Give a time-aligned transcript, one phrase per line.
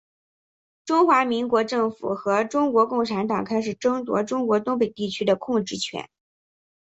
[0.83, 6.09] 中华民国政府和中国共产党开始争夺中国东北地区的控制权。